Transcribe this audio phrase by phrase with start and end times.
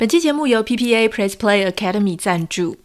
[0.00, 2.78] 本期节目由 PPA Press Play Academy 赞助。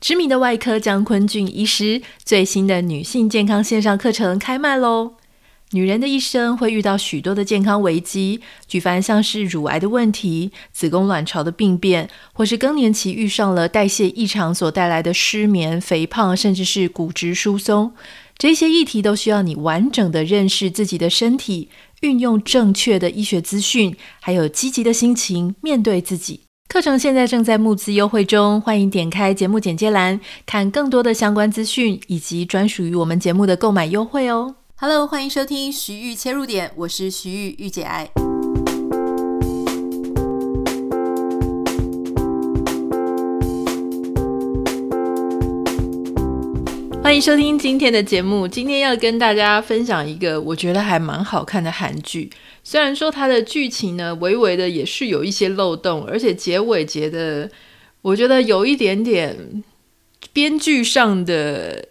[0.00, 5.14] 知名的外科江坤俊医师最新的女性健康线上课程开卖喽！
[5.72, 17.92] 女人的一生会遇到许多的健康危机，举凡像是乳癌的问题、子宫卵巢的病变，或是更年期遇上了代谢异常所带来的失眠、肥胖，甚至是骨质疏松，
[18.38, 21.68] 这些议题都需要你完整的认识自己的身体，
[22.02, 26.42] 运用正确的医学资讯，还有积极的心情面对自己。
[26.70, 34.54] 课程现在正在募资优惠中，欢迎点开节目简介栏看更多的相关资讯以及专属于我们节目的购买优惠哦。
[34.76, 38.08] Hello，欢迎收听徐玉切入点，我是徐玉玉姐爱。
[47.02, 48.46] 欢迎收听今天的节目。
[48.46, 52.30] 今天要跟大家分享一个我觉得还蛮好看的韩剧。
[52.70, 57.50] 虽然说它的剧情呢，微微的也是有一些漏洞，而且结尾结的，
[58.00, 59.64] 我觉得有一点点
[60.32, 61.88] 编剧上的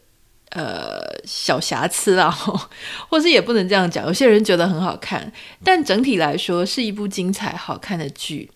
[0.51, 2.31] 呃小瑕疵啊，
[3.09, 4.07] 或是也不能这样讲。
[4.07, 5.33] 有些人觉得很好看，
[5.65, 8.49] 但整体来说是一部精彩好看的剧。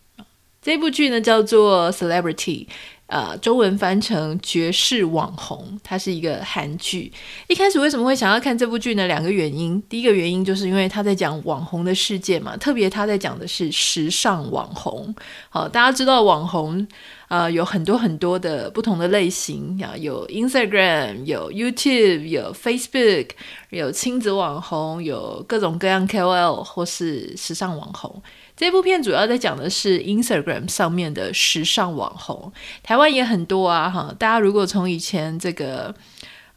[0.61, 2.65] 这部剧呢叫做《Celebrity》。
[3.13, 7.11] 呃，中文翻成绝世网红，它是一个韩剧。
[7.45, 9.05] 一开始为什么会想要看这部剧呢？
[9.05, 9.79] 两个原因。
[9.87, 15.13] 第一个原因就是因为他在讲网红的世界嘛，特别他在讲的是时尚网红。
[15.51, 16.87] 好，大家知道网红，
[17.27, 23.29] 呃，有很多很多的不同的类型啊，有 Instagram，有 YouTube，有 Facebook，
[23.69, 28.23] 有亲子网红，有各种各样 KOL 或是时尚网红。
[28.63, 32.49] 这部片主要在讲的是 Instagram 上面的时尚网红，
[32.81, 34.15] 台湾也很多啊，哈！
[34.17, 35.93] 大家如果从以前这个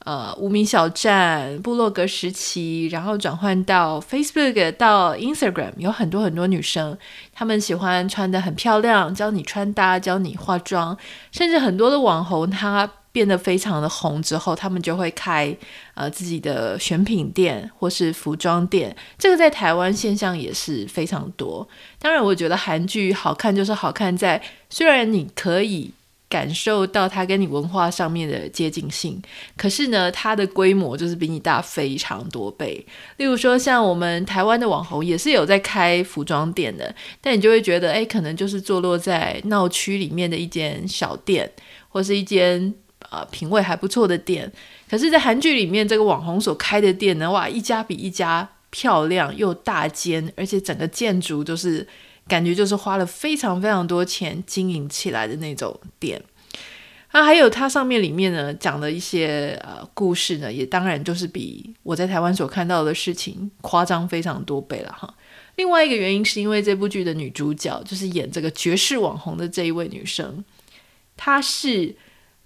[0.04, 6.96] 呃无名小站、部落格时期，然后转换到 Facebook 到 Instagram，有很多很多女生，
[7.32, 10.96] 她们喜欢穿得很漂亮，教你穿搭，教你化妆，
[11.32, 12.88] 甚至很多的网红她。
[13.16, 15.56] 变得非常的红之后，他们就会开
[15.94, 18.94] 呃自己的选品店或是服装店。
[19.16, 21.66] 这个在台湾现象也是非常多。
[21.98, 25.90] 当然，我觉得韩剧好看就是好看在，虽然你可以
[26.28, 29.18] 感受到它跟你文化上面的接近性，
[29.56, 32.84] 可是呢，它的规模就是比你大非常多倍。
[33.16, 41.50] 例如说，像我们台湾的网红也是有在开服装店的，但你就会觉得，哎，可能就是坐落在闹区里面的一间小店，
[41.88, 42.74] 或是一间。
[43.10, 44.50] 呃，品味还不错的店，
[44.90, 51.86] 可是，在韩剧里面，这个网红所开的店呢，哇，一家比一家漂亮又大间，而且整个建筑都是
[52.26, 56.20] 感觉就是花了非常非常多钱经营起来的那种店。
[57.12, 65.14] 啊，还有它上面里面呢讲的一些呃故事呢，也当然就是比我在台湾所看到的事情夸张非常多倍了哈。
[65.54, 70.42] 另外一个原因是因为这部剧的女主角就是演这个绝世网红的这一位女生，
[71.16, 71.94] 她是。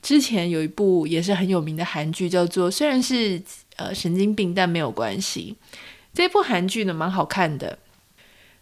[0.02, 3.40] 之前有一部也是很有名的韩剧，叫做虽然是
[3.76, 5.56] 呃神经病，但没有关系。
[6.12, 7.78] 这部韩剧呢蛮好看的，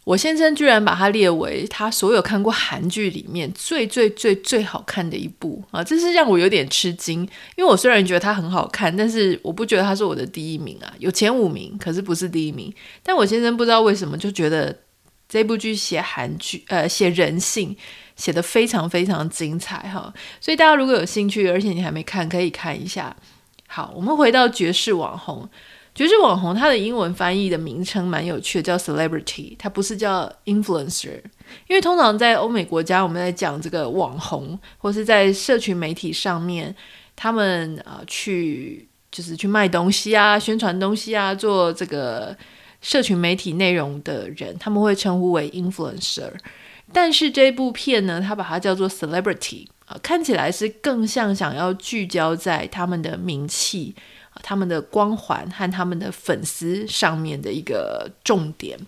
[0.04, 5.84] 我先生居然把它列为他所有看过韩剧里面最最最最好看的一部啊！
[5.84, 7.20] 这是让我有点吃惊，
[7.56, 12.72] 因为我虽然觉得它很好看，但是我不觉得它是我的第一名啊，有前五名，可是不是第一名。
[13.02, 14.76] 但我先生不知道为什么就觉得
[15.28, 17.76] 这部剧写韩剧呃写人性。
[18.18, 23.16] 写的非常非常精彩哈，所以大家如果有兴趣，而且你还没看，可以看一下。
[23.68, 25.48] 好，我们回到绝世网红。
[25.94, 31.20] 绝世网红它的英文翻译的名称蛮有趣的，叫 celebrity，它不是叫 influencer。
[31.66, 36.74] 因为通常在欧美国家，我们在讲这个网红，或是在社群媒体上面，
[37.16, 42.36] 他们啊、去就是去卖东西啊、宣传东西啊、做这个
[42.80, 46.30] 社群媒体内容的人，他们会称呼为 influencer。
[46.92, 53.94] 但是这部片呢，它把它叫做 celebrity 啊，看起来是更像想要聚焦在他们的名气、
[54.42, 58.78] 他们的光环和他们的粉丝上面的一个重点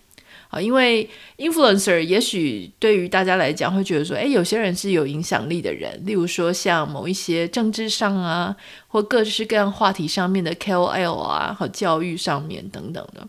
[0.48, 0.58] 啊。
[0.58, 8.56] 因为 influencer 也许对于大家来讲会觉得说，诶，有些人是有影响力的人，例如说像某一些政治上啊，
[8.88, 13.28] 或各式各样话题上面的 KOL 啊，和教育上面等等的。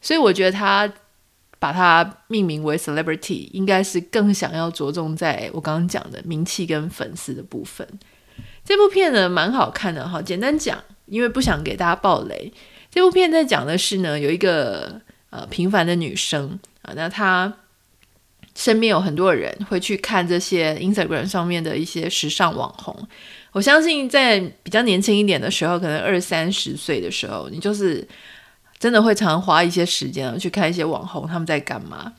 [0.00, 0.92] 所以我觉得他。
[1.66, 7.84] 把它命名为 celebrity，应该是更想要着重在我刚刚讲的名气跟粉丝的部分。
[8.64, 10.22] 这部片呢，蛮好看的哈。
[10.22, 12.52] 简单讲，因为不想给大家爆雷，
[12.88, 17.52] 这部片在讲的是呢，有一个呃平凡的女生啊，那她
[18.54, 22.96] 身边有很多人会去看这些 Instagram 上面的一些时尚网红。
[23.50, 28.06] 我相信在比较年轻一点的时候，可能二三十岁的时候，你就是。
[28.78, 32.12] 真的会常花一些时间去看一些网红他们在干嘛。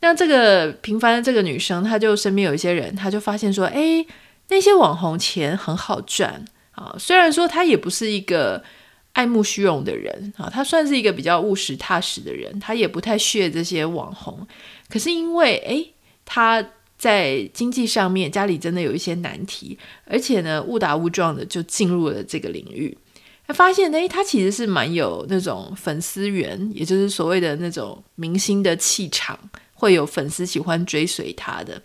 [0.00, 4.04] 那这个平凡的这个女生，她就身边有一些人，她就发现说，哎，
[4.48, 6.94] 那些网红钱很好赚啊。
[6.98, 8.64] 虽然说她也不是一个
[9.12, 14.44] 爱慕虚荣的人啊，她算是一个比较务实踏实的人，她也不太屑这些网红。
[14.88, 15.86] 可是因为，哎，
[16.24, 16.64] 她
[16.98, 22.98] 在经济上面家里真的有一些难题，而且呢，误打误撞的就进入了这个领域。
[23.52, 29.38] 发现，诶，他其实是蛮有那种粉丝缘，也就是所谓的那种明星的气场，
[29.74, 31.80] 会有粉丝喜欢追随他的。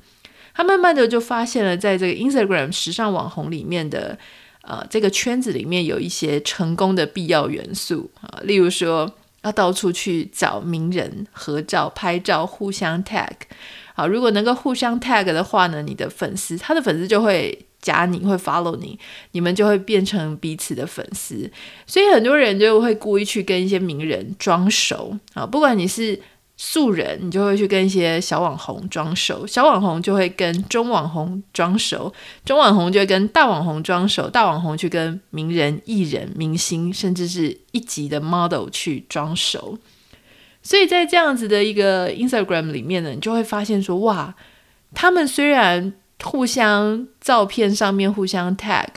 [0.54, 4.18] 他慢慢的就发现了，在这个 Instagram 时尚网红里面的，
[4.62, 13.32] 呃，这个圈子里面有一些成功的必要元素啊，例如说要到处去找名人合照、拍照，互相 tag。
[13.94, 17.67] 好，如果能够互相 tag 的话呢，你的粉丝，他的粉丝就会。
[17.82, 18.98] 加你会 follow 你，
[19.32, 21.50] 你们就会变成彼此的粉丝，
[21.86, 25.46] 所以很多人就会故意去跟一些名人装熟啊。
[25.46, 26.20] 不管你是
[26.58, 32.12] 素人，你就会去跟一些小网红装熟，小网红就会跟中网红装熟，
[32.44, 39.78] 中网红就会跟大网红装熟，大网红去跟名人、艺人、明星，甚至是一级的 model 去装熟。
[40.64, 44.36] 所以在这样子的一个 Instagram 里面呢，你就会发现说，哇，
[44.96, 48.88] 他们虽然互相照片上面互相 tag，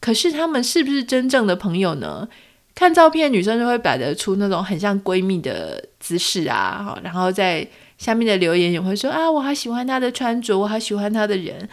[0.00, 2.28] 可是他们是不是真正的朋友呢？
[2.74, 7.66] 看照片，女生就会摆得出那种很像闺蜜的姿势啊，然后在
[7.96, 11.66] 下面的留言也会说啊，我好喜欢她的穿着，我好喜欢她的人，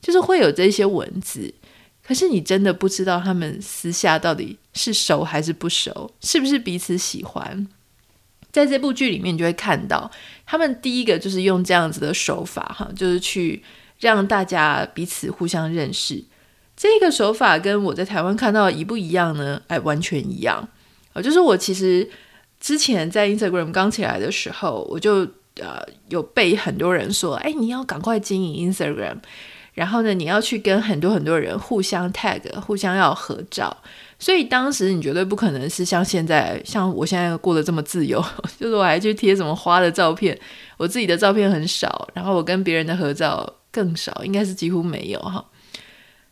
[0.00, 1.52] 就是会有这些文字。
[2.02, 7.66] 可是你真的不知道他们私下到底是熟还是不熟，是不是彼此喜欢？
[8.50, 10.10] 在这部剧里面，你就会看到
[10.46, 13.62] 他们第一个就是用这样子的手法，哈，就是去。
[13.98, 16.22] 让大家彼此互相认识，
[16.76, 19.62] 这个手法跟我在台湾看到一不一样呢？
[19.68, 20.68] 哎，完全一样。
[21.14, 22.06] 呃，就是我其实
[22.60, 25.26] 之前在 Instagram 刚起来的时候，我就
[25.60, 29.16] 呃有被很多人说，哎，你要赶快经营 Instagram，
[29.72, 33.74] 然后呢，你要去跟很多很多人互相 tag，互相要合照。
[34.18, 38.22] 所以当时你绝对不可能是像现在，像我现在过得这么自由，
[38.60, 40.38] 就是我还去贴什么花的照片，
[40.76, 43.50] 我自己的照片很少，然后我跟别人的合照。
[43.76, 45.44] 更少，应该是几乎没有哈，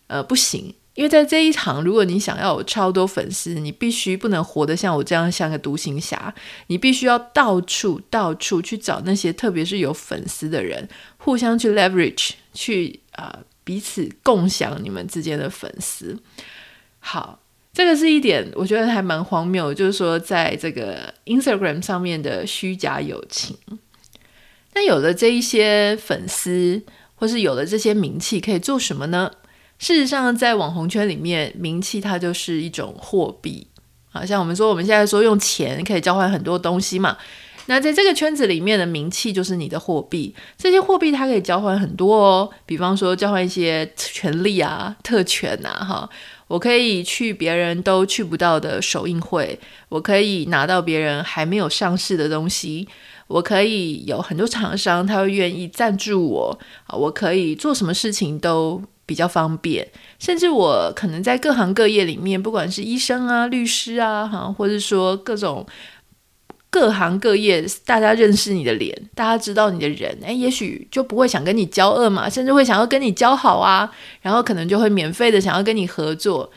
[0.07, 6.35] 呃，不行，因为在这一行，如果你想要有超多粉丝，你必须不能活得像我这样像个独行侠，
[6.69, 10.89] 你必须要到处到处去找那些特别是有粉丝的人，
[11.19, 16.19] 互相去 leverage，去啊、彼此共享你们之间的粉丝。
[17.01, 17.41] 好，
[17.75, 23.59] 这个是一点，我觉得还蛮荒谬，就是说在这个 Instagram 上面的虚假友情。
[24.77, 26.83] 那有了这一些粉丝。
[27.15, 29.31] 或是有了这些名气可以做什么呢？
[29.79, 33.67] 事实上，在网红圈里面，名气它就是一种货币
[34.13, 34.25] 啊。
[34.25, 37.17] 像我们说，我们现在说用钱可以交换很多东西嘛。
[37.67, 40.35] 那在这个圈子里面的名气就是你的货币。
[40.57, 46.09] 这些货币它可以交换很多哦，比方说交换一些权利啊、特权呐，哈。
[46.47, 49.59] 我可以去别人都去不到的首映会，
[49.89, 52.87] 我可以拿到别人还没有上市的东西。
[53.27, 56.95] 我可以有很多厂商，他会愿意赞助我啊！
[56.97, 59.89] 我可以做什么事情都比较方便，
[60.19, 65.67] 甚至我可能在各行各业里面，不管是医生啊、律师啊，哈，或者说各种
[66.71, 73.91] 各行各业，大家认识你的脸，大家知道你的人，诶，也许就不会想跟你交恶嘛，甚至会想要跟你交好啊，
[74.21, 76.51] 然后可能就会免费的想要跟你合作。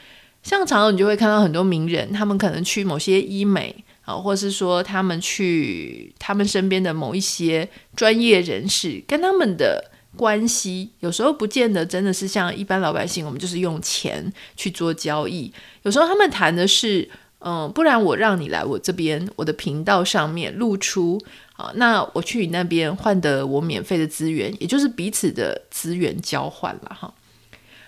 [0.44, 3.84] 像常你就会看到很多名人，他们可能去某些医美。
[4.08, 15.52] 啊，或是说他们去他们身边的某一些专业人士，跟他们的关系，有时候不见得真的是像一般老百姓，我们就是用钱去做交易。
[15.84, 17.10] 有时候他们谈的是，
[17.40, 21.22] 嗯，不然我让你来我这边，我的频道上面露出，
[21.58, 27.14] 啊，那我去你那边换得我免费的资源，也就是彼此的资源交换了哈。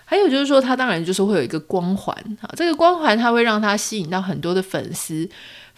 [0.04, 5.26] 还有就是说，他当然就是会有一个光环，哈，这个光环他会让他吸引到很多的粉丝。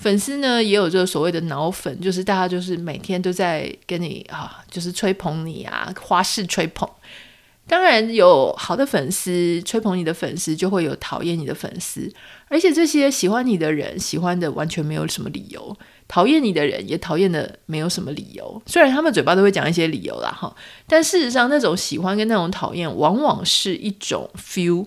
[0.03, 6.89] 粉丝呢也有这个所谓的脑粉，就是大家就是每天都在跟你啊，就是吹捧你啊，花式吹捧。
[7.69, 12.13] 当然有好的粉丝，吹捧你的粉丝就会有讨厌你的粉丝，
[12.49, 15.77] 而且这些喜欢你的人喜欢的完全没有什么理由，
[16.09, 18.61] 讨厌你的人也讨厌的没有什么理由。
[18.67, 20.53] 虽然他们嘴巴都会讲一些理由啦哈，
[20.89, 24.85] 但事实上那种喜欢跟那种讨厌往往是一种 feel，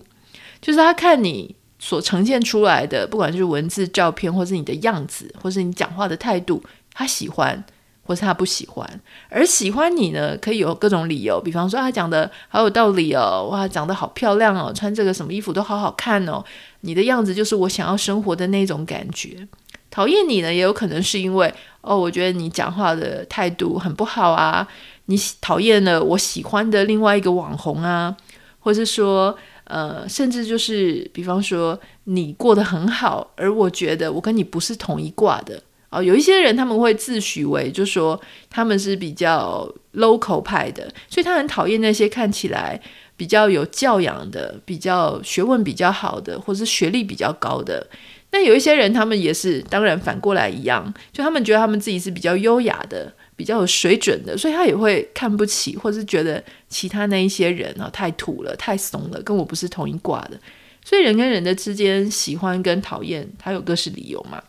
[0.60, 1.56] 就是他看你。
[1.78, 7.62] 所呈现出来的，不管是文字、照片，或是你的样子，或是你讲话的态度，他喜欢，
[8.02, 9.00] 或是他不喜欢。
[9.28, 16.42] 而喜欢你呢，可以有各种理由，比方说他讲的好有道理哦，哇，长得好漂亮哦，穿这个什么衣服都好好看哦，
[16.80, 19.46] 你的样子就是我想要生活的那种感觉。
[19.90, 24.66] 讨厌你呢，也有可能是因为哦，我觉得你讲话的态度很不好啊，
[25.06, 28.14] 你讨厌了我喜欢的另外一个网红啊，
[28.60, 29.34] 或是说，
[29.66, 36.02] 呃，甚至就是，比方说你过得很好，而我觉得我跟你不是同一挂的哦。
[36.02, 42.80] 有一些人他们会自诩为，就说他们是比较 local 派的，所以他很讨厌那些看起来
[43.16, 47.86] 比较有教养的、比较学问比较好的，或是学历比较高的。
[48.30, 53.12] 那有一些人，他们也是，当然反过来一样，就他们觉得他们自己是比较优雅的。
[53.36, 60.40] 比较有水准的，所以他也会看不起，或是觉得其他那一些人啊太土了、太怂了，跟我不是同一挂的。
[60.82, 64.42] 所以人跟人的之间喜欢跟讨厌，他有各式理由嘛。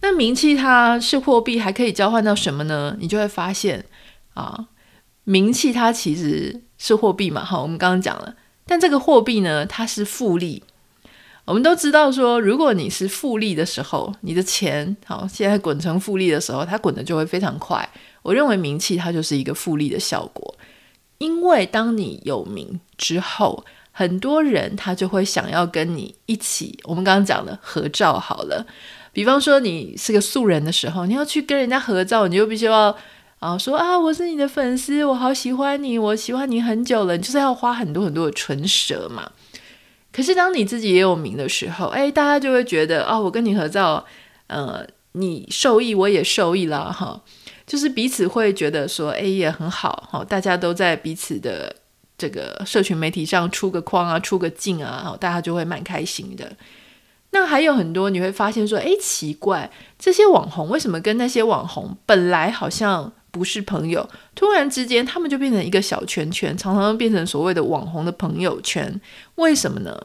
[0.00, 2.96] 那名气它是货币，还可以交换到什么呢？
[3.00, 3.84] 你就会发现
[4.34, 4.68] 啊，
[5.24, 7.44] 名气它其实是货币嘛。
[7.44, 10.62] 好，我们刚刚讲了，但这个货币呢，它是复利。
[11.48, 17.88] 我们都知道说，如果你是复利的时候，你的钱好，现在滚成复利的时候，它滚的就会非常快。
[18.20, 20.54] 我认为名气它就是一个复利的效果，
[21.16, 26.78] 因为当你有名之后，很多人他就会想要跟你一起。
[26.84, 28.66] 我们刚刚讲的合照好了，
[29.14, 32.94] 比方说你是个素人的时候，你要去跟人家合照，你就必须要
[33.38, 39.30] 啊说啊，我是你的粉丝，我好喜欢你，我喜欢你很久了，你就是要花很多很多的唇舌嘛。
[40.18, 44.04] 可是当你自己也有名的时候，哎，大家就会觉得哦，我跟你合照，
[44.48, 47.22] 呃，你受益，我也受益了，哈，
[47.64, 51.72] 就是彼此会觉得说，哎，也很好，哈，大家都在彼此的
[52.18, 56.50] 这个社群媒体上出个框啊，出个镜啊，大家就会蛮开心的。
[57.30, 59.70] 那还有很多你会发现说，哎，奇怪，
[60.00, 69.00] 这些网红为什么跟那些网红本来好像不是朋友，突然之间他们就变成一个小圈圈，常常变成所谓的网红的朋友圈，
[69.36, 69.98] 为什么呢？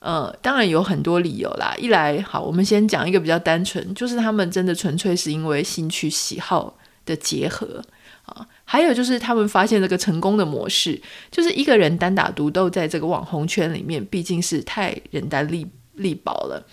[0.00, 1.74] 呃，当然有很多理由啦。
[1.78, 7.84] 一来，好，我们先讲一个比较单纯，就是他们真的纯粹是因为兴趣喜好的结合
[8.24, 8.46] 啊。
[8.64, 16.66] 还有就是他们发现这个成功的模式，就是一个人单打独斗在这个网红圈里面，毕竟是太人单力力薄了。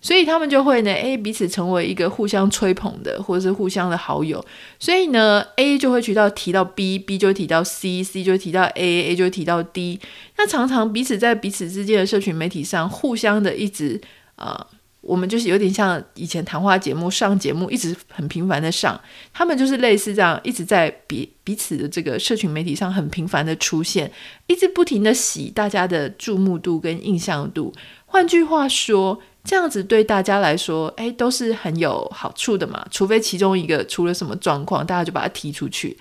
[0.00, 4.42] 所以他们就会呢，A 彼此成为一个互相吹捧的，或者是互相的好友。
[4.78, 9.98] 所以呢，A 就会提到提到 B，B 就提到 C，C 就提到 A，A 就提到 D。
[10.36, 14.00] 那常常彼此在彼此之间的社群媒体上，互相的一直
[14.36, 14.64] 啊、
[15.00, 18.98] 我们就是有点像以前谈话节目上节目，一直很频繁的上。
[19.34, 24.12] 他们就是类似这样，一直在彼彼此的这个社群媒体上很频繁的出现，
[24.46, 27.74] 一直不停的洗大家的注目度跟印象度。
[28.06, 29.20] 换句话说。
[29.48, 32.86] 这样子对大家来说，哎，都是很有好处的嘛。
[32.90, 35.96] 除非其中一个出了什么状况，大家就把它踢出去。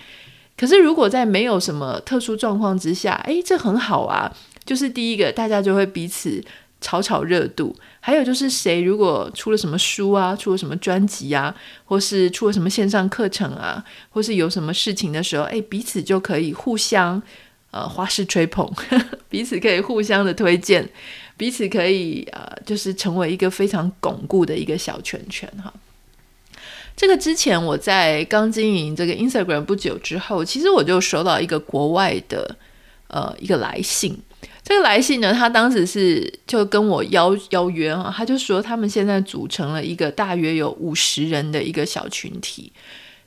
[0.58, 4.30] 可是如果在没有什么特殊状况之下，哎，这很好啊。
[4.66, 6.44] 就是第一个，大家就会彼此
[6.82, 7.74] 炒炒热度。
[8.02, 17.24] 还有就是谁如果出了什么书啊，出了什么专辑啊，或是出了什么线上课程啊，或是有什么事情的时候，哎，彼此就可以互相
[17.72, 18.70] 呃花式吹捧，
[19.30, 20.90] 彼此可以互相的推荐。
[21.38, 25.72] 彼此可以呃，就是成为一个非常巩固的一个小圈圈哈。
[26.96, 32.58] 这个之前我在刚经营这个 Instagram 不久之后，其实我就收到一个国外的
[33.08, 34.18] 呃一个来信。
[34.64, 42.74] 这个来信呢，他当时是就跟我邀邀约哈，他就说他们现在组成了一个大约有五十人的一个小群体。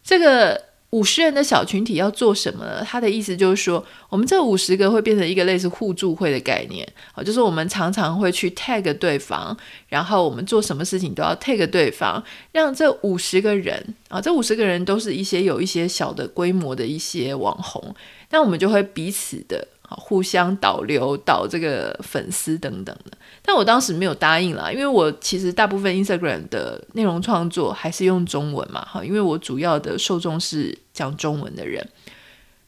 [0.02, 0.70] 这个。
[0.90, 2.85] 五十人的小群体要做什么呢？
[2.85, 9.56] 他的意思就是说，我们这五十个会变成一个类似互助会的概念，啊，就是我们常常会去 tag 对方，
[9.88, 17.94] 然后我们做什么事情都要 tag 对方，让这五十个人啊，这五十个人都是一些有一些小的规模的一些网红，
[18.30, 19.68] 那我们就会彼此的。
[19.99, 31.85] 互相导流导这个粉丝等等的，但我当时没有答应啦，因为我其实大部分 Instagram 的内容创作还是用中文嘛，哈，因为我主要的受众是讲中文的人，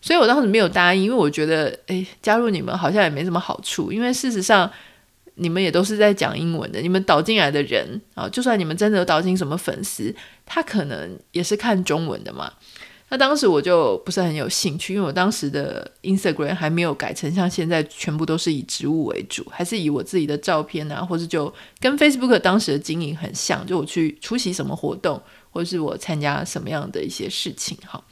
[0.00, 4.68] 所以我当时没有答应，因为我觉得，诶，加入你们好像也没什么好处，因为事实上
[5.36, 10.14] 你们也都是在讲英文的，你们导进来的人啊，就算你们真的有导进什么粉丝，
[10.44, 12.52] 他可能也是看中文的嘛。
[13.12, 28.02] 那当时我就不是很有兴趣，因为我当时的 Instagram 还没有改成像现在全部都是以植物为主，还是以我自己的照片啊，或者就跟 Facebook 当时的经营很像，就我去出席什么活动，或是我参加什么样的一些事情哈。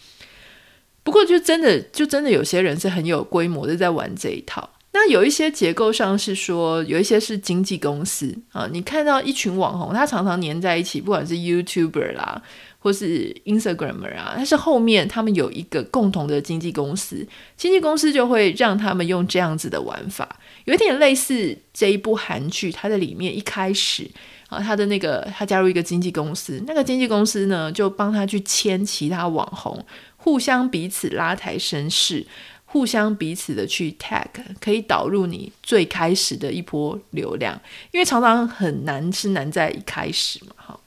[1.03, 4.69] 不过就真的就真的有些人是很有规模的在玩这一套。
[4.93, 12.43] 那有一些结构上是说，有一些是经纪公司啊，你看到一群网红，他常常黏在一起，不管是 YouTuber 啦。
[12.83, 24.11] 或是 Instagramer 啊，但是后面他们有一个共同的经纪公司，经纪公司就会让他们用这样子的玩法，有点类似这一部韩剧，它的里面一开始
[24.49, 29.85] 啊，他的那个他加入一个经纪公司，那个经纪公司呢就帮他去签其他网红，
[30.17, 32.27] 互相彼此拉抬声势，
[32.65, 34.27] 互相彼此的去 tag，
[34.59, 37.61] 可以导入你最开始的一波流量，
[37.93, 40.81] 因为常常很难是难在一开始嘛，哈。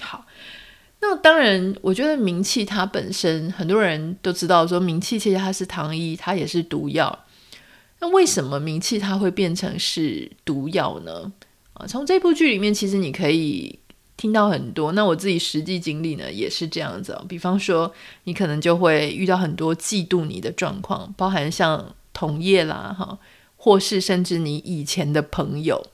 [0.00, 0.26] 好，
[1.06, 7.26] 那当然，我觉得名气它本身很多人都知道，说名气其实它是糖衣，它也是毒药。
[8.00, 11.30] 那为什么名气它会变成是毒药呢？
[11.74, 13.78] 啊，从这部剧里面，其实你可以
[14.16, 14.92] 听到很多。
[14.92, 17.14] 那我自己实际经历呢，也是这样子。
[17.28, 17.92] 比方说，
[18.24, 23.18] 你可能就会遇到很多嫉妒你的状况，包含像同业啦，哈，
[23.56, 25.86] 或是甚至你以前的朋友。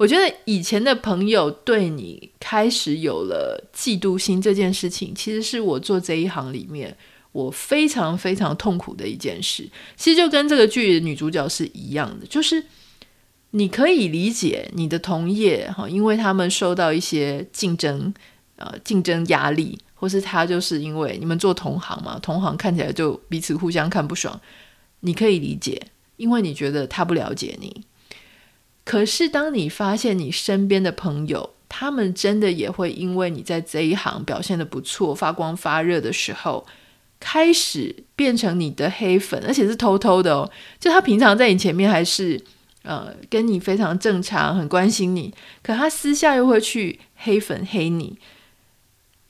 [0.00, 6.96] 我觉得以前的朋友对你开始有了嫉妒心这件事情，其实是我做这一行里面
[7.32, 9.68] 我非常非常痛苦的一件事。
[9.98, 12.64] 其实就跟这个剧女主角是一样的，就是。
[13.52, 18.14] 你可以理解你的同业哈，因为他们受到一些竞争，
[18.54, 24.40] 呃，竞争压力，或是他就是因为你们做同行嘛，同行看起来就彼此互相看不爽。
[25.00, 25.82] 你可以理解，
[26.16, 27.82] 因为你觉得他不了解你。
[28.90, 36.66] 可是当你发现你身边的朋友，他们真的也会因为你在这一行表现得不错，发光发热的时候，
[37.20, 42.40] 开始变成你的黑粉，而且是偷偷的哦，就他平常在你前面还是。
[42.82, 48.16] 呃，跟你非常正常，很关心你，可他私下又会去黑粉黑你。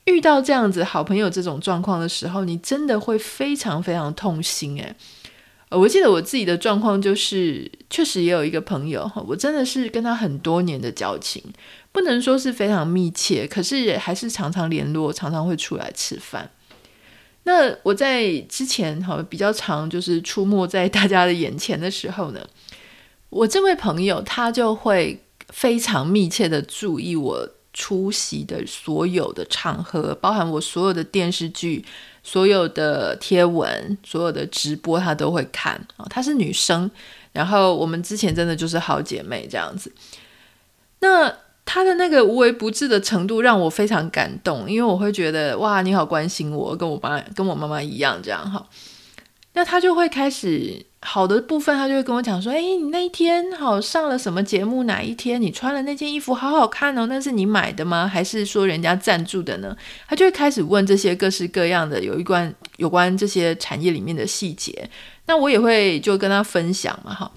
[0.04, 4.94] 遇到这样子好朋友这种状况的时候，你真的会非常非常痛心诶。
[5.70, 11.42] 我记得我自己的状况就是，确实也有一个朋友，我真的是跟他很多年的交情，
[11.92, 16.50] 不能说是非常密切，可是也还是常常联络，常常会出来吃饭。
[17.44, 22.40] 那我在之前哈比较常就是出没在大家的眼前的时候呢，
[23.30, 31.84] 我这位朋友，他就会非常密切的注意我出席的所有的场合，包含我所有的电视剧、
[32.22, 36.06] 所有的贴文、所有的直播，她都会看啊。
[36.10, 36.90] 她是女生，
[37.32, 39.92] 然后我们之前真的就是好姐妹这样子。
[41.00, 41.32] 那
[41.64, 48.68] 她的那个无微不至的程度让我非常感动，因为我会觉得哇，你好关心我，跟我妈跟我妈妈一样这样哈。
[49.54, 50.86] 那她就会开始。
[51.02, 54.82] 好的部分，他就会跟我讲说：“哎，你那一天好上了什么节目？
[54.82, 57.06] 哪一天你穿了那件衣服好好看哦？
[57.06, 58.06] 那是你买的吗？
[58.06, 64.88] 还是说人家赞助的呢？”他就会开始问这些各式各样的有一关有关这些产业里面的细节。
[65.26, 67.30] 那我也会就跟他分享嘛，哈。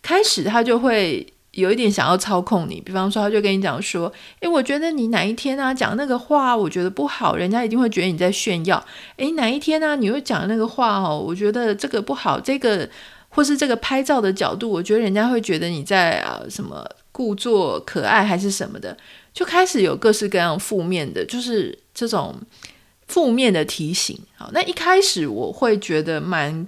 [0.00, 1.26] 开始他就会。
[1.56, 8.84] 有一点想要操控你，比方说，他就跟你讲说：“诶，我觉得你哪一天啊讲那个话，我觉得不好，人家一定会觉得你在炫耀。
[9.16, 12.86] 诶，哪一天啊，你会讲那个话哦，我觉得这个不好，这个
[13.30, 18.94] 或是这个拍照的角度，我觉得人家会觉得你在啊什么故作可爱还是什么的，
[19.32, 22.34] 就开始有各式各样负面的，就是这种
[23.08, 24.18] 负面的提醒。
[24.36, 26.66] 好，那一开始我会觉得蛮。”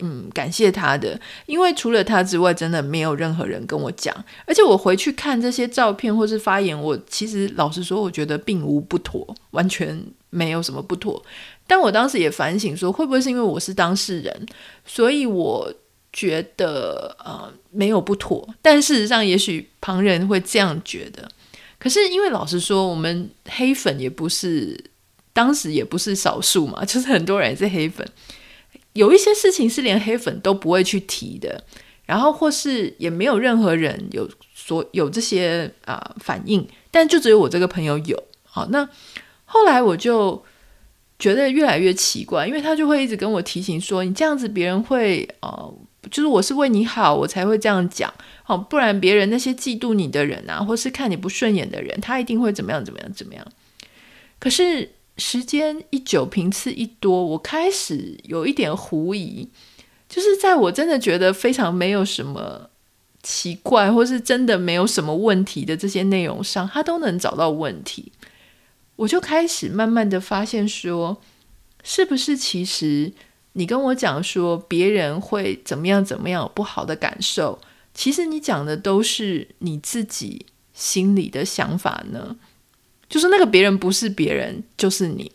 [0.00, 4.14] 嗯，感谢他的，因为除了他之外，真的没有任何人跟我讲。
[4.44, 11.22] 而且我回去看这些照片或是发言，我其实老实说，我觉得并无不妥，完全没有什么不妥。
[11.66, 14.46] 但我当时也反省说，会不会是因为我是当事人，
[14.84, 15.72] 所以我
[16.12, 18.46] 觉得呃没有不妥。
[18.60, 21.26] 但事实上，也许旁人会这样觉得。
[21.78, 24.78] 可是因为老实说，我们黑粉也不是
[25.32, 28.06] 当时也不是少数嘛，就是很多人也是黑粉。
[28.96, 31.62] 有一些事情是连黑粉都不会去提的，
[32.06, 38.20] 然后或是也没有任何人有所有这些啊、反应，但就只有我这个朋友有。
[38.42, 38.88] 好，那
[39.44, 40.42] 后来我就
[41.18, 45.74] 觉得越来越奇怪，因为他就会一直跟我提醒说：“你这样子，别人会呃，
[46.10, 48.12] 就是我是为你好，我才会这样讲。
[48.42, 53.46] 好，不然别人那些嫉妒你的人啊，或是看你不顺眼的人，他一定会怎么样怎么样怎么样。
[54.38, 59.48] 可是。”时间一久，频次一多，我开始有一点狐疑，
[60.08, 62.68] 就是在我真的觉得非常没有什么
[63.22, 68.12] 奇怪，或是真的没有什么问题的这些内容上，他都能找到问题。
[68.96, 71.16] 我就开始慢慢的发现说，
[71.82, 73.12] 是不是其实
[73.52, 77.58] 你跟我讲说别人会怎么样怎么样有不好的感受，
[77.94, 82.36] 其实你讲的都是你自己心里的想法呢？
[83.08, 85.30] 就是那个别人不是别人，就是你，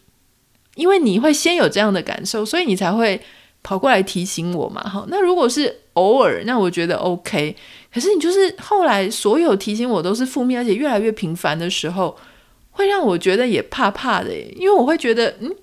[0.75, 3.19] 因为你会先有这样的感受，所以你才会
[3.63, 4.81] 跑过来提醒我嘛。
[4.87, 7.55] 好，那如果是偶尔，那我觉得 OK。
[7.93, 12.17] 可是你就是后来所有提醒我都是负面，而且越来越频繁的时候，
[12.71, 15.53] 会让我觉得也怕怕的，因为我会觉得，嗯。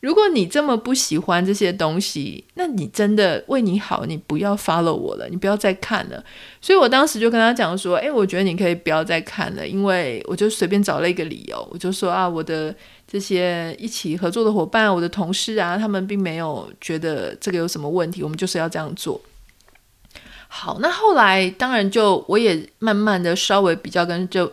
[0.00, 6.24] 如果你这么不喜欢这些东西，那你真的为你好，你不要 follow 我了，你不要再看了。
[6.60, 12.72] 所以我当时就跟他讲说，诶，我觉得你可以不要再看了，因为我就随便找了一个理由，我就说啊，我的
[13.06, 19.20] 这些一起合作的伙伴，我的同事啊，他们并没有觉得这个有什么问题，我们就是要这样做。
[20.46, 24.50] 好，那后来当然就我也慢慢的稍微比较跟就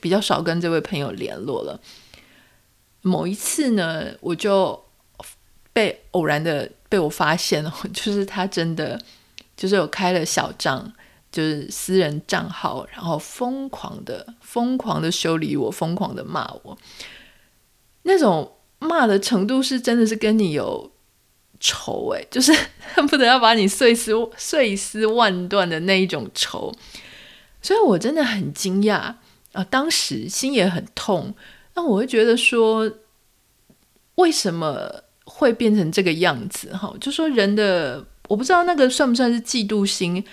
[0.00, 1.80] 比较少跟这位朋友联络了。
[3.02, 4.83] 某一次呢，我就
[5.74, 8.98] 被偶然的被我发现了， 就是他真的
[9.54, 10.90] 就是有开了小账，
[11.30, 16.78] 就是私人账号，然后疯狂的疯狂的修理我，疯狂的骂我，
[18.04, 20.92] 那种骂的程度是真的是跟你有
[21.58, 22.52] 仇诶，就是
[22.94, 26.72] 恨不得要把你碎尸碎尸万段的那一种仇，
[27.60, 29.14] 所以我真的很惊讶
[29.52, 31.34] 啊，当时心也很痛。
[31.74, 32.92] 那我会觉得说，
[34.16, 35.03] 为什么
[35.36, 36.72] 会变成这个样子？
[36.72, 40.24] 哈，就说人的，我不知道那个算不算是嫉妒心，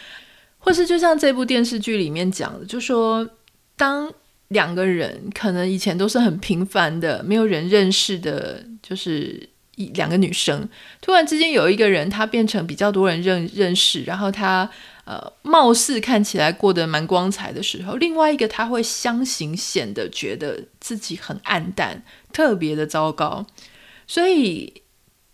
[0.60, 3.28] 或是就像这部电视剧里面讲的，就说
[3.76, 4.14] 当
[4.50, 10.70] 两个人可能以前都是很平凡的，没有人认识的，就是一两个女生，
[11.02, 14.70] 突然之间有一个人，她变成比较多人认认识，然后他。
[15.04, 23.44] 呃，貌似看起来过得蛮光彩的时候，另外一个他会相形显得觉得自己很暗淡，特别的糟糕。
[24.06, 24.72] 所以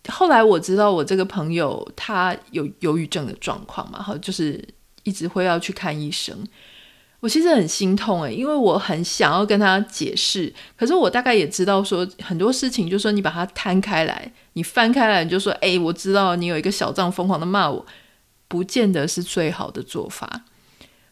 [0.08, 4.64] 后来我知道我这个朋友他有忧郁症的状况嘛，哈，就是
[5.04, 6.36] 一直会要去看医生。
[7.20, 17.86] 我其实很心痛诶，因为我很想要跟他解释，可是我大概也知道说很多事情，就是说你把它摊开来，你翻开来，你就说，诶，我知道你有一个小账疯狂的骂我。
[18.50, 20.46] 不见得是最好的做法。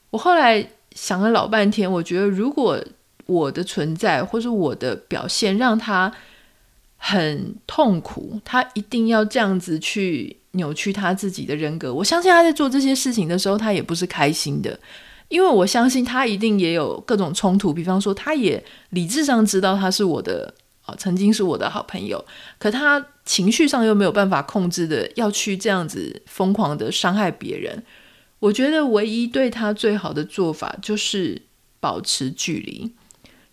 [0.10, 2.82] 我后来想了老半天，我觉得如果
[3.26, 6.10] 我的存在或是我的表现让他
[7.08, 11.94] 很痛苦，他一定要这样子去扭曲他自己的人格。
[11.94, 14.80] 我相信他在做这些事情的时候，他也不是开心的，
[15.28, 17.72] 因为我相信他一定也有各种冲突。
[17.72, 20.56] 比方说，他也理智上知道他是我的。
[20.88, 22.24] 哦，曾经是我的好朋友，
[22.60, 27.84] 可他情绪上又没有办法控制的，要去这样子疯狂的伤害别人。
[28.38, 31.41] 我觉得唯一对他最好的做法就是
[31.80, 32.91] 保持距离。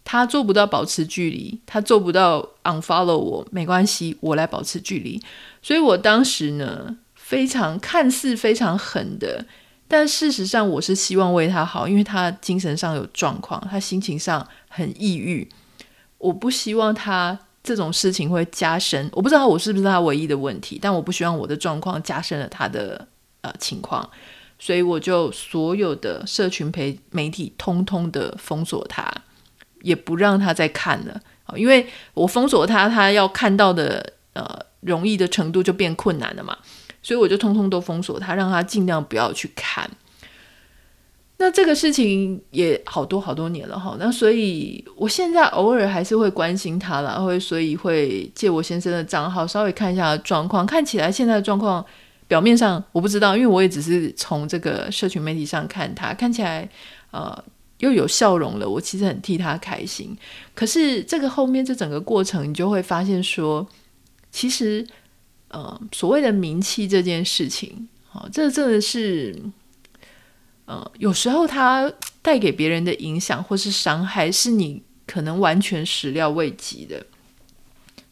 [0.04, 5.22] 他做不到保持距离，他做不到 unfollow 我，没关系，我来保持距离。
[5.62, 9.46] 所以我当时呢，非常看似非常狠的，
[9.86, 15.48] 但事实上我是希望为他好，因为他精神上有状况，他心情上很抑郁。
[16.18, 23.06] 我不希望他这种事情会加深，我不知道我是不是他唯一的问题，但我不希望我的状况加深了他的
[23.40, 24.08] 呃情况，
[24.58, 29.12] 所以我就所有的社群媒媒体通通的封锁他，
[29.82, 31.20] 也不让他再看了，
[31.56, 34.44] 因为我封锁他，他要看到的呃
[34.80, 36.56] 容易的程度就变困难了嘛，
[37.02, 39.90] 所以我就通通都封锁他，让他尽量不要去看。
[41.38, 50.64] 那这个事情也好多好多年了哈，那所以我现在偶尔还是会关心他了，会所以会借我先生的账号稍微看一下状况。
[50.64, 51.84] 看起来现在的状况，
[52.28, 56.68] 表面上我不知道，因为我也只是从这个社群媒体上看他，看起来
[57.10, 57.36] 呃
[57.82, 60.16] 又有笑容了，我其实很替他开心。
[60.54, 63.64] 可是这个后面这整个过程，你就会发现说，
[64.32, 64.84] 其实
[65.48, 69.36] 呃所谓的名气这件事情，好，这真的是。
[70.64, 71.92] 呃，有时候他
[72.22, 77.04] 带给别人的影响或是伤害，是你可能完全始料未及的。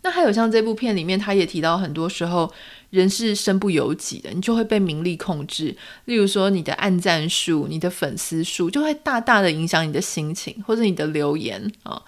[0.03, 2.53] 那还有像这部片里面，他也提到，很多时候
[2.91, 5.75] 人是身不由己的，你就会被名利控制。
[6.05, 12.03] 例如说，你的按赞数、你的粉丝数，就会大大的影响你的心情，或者你的留言啊。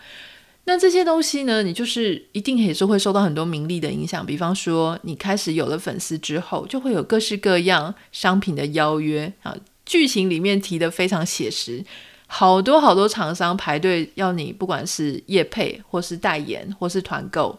[0.65, 4.25] 那这些东西呢，你就是一定也是会受到很多名利的影响。
[4.25, 9.57] 比方说，你开始有了粉丝之后，就会有各式各样商品的邀约啊。
[9.85, 11.85] 剧情里面提的非常写实，
[12.29, 17.59] 好多好多厂商排队要你，不管是业配或是代言或是团购，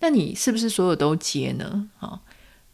[0.00, 1.86] 那你是不是所有都接呢？
[1.98, 2.18] 好，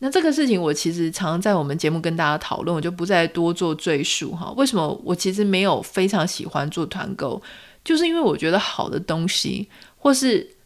[0.05, 4.53] 那这个事情我其实常常在我们节目跟大家讨论，我就不再多做赘述哈。
[4.57, 7.41] 为什么我其实没有非常喜欢做团购？
[7.85, 10.57] 就是因为我觉得好的东西，或是